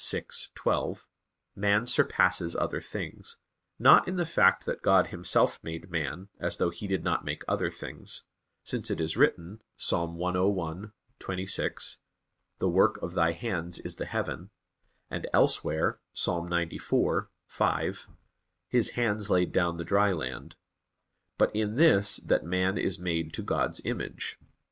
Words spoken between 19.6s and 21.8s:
the dry land"; but in